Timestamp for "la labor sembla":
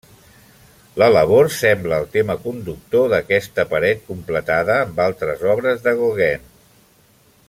1.01-1.99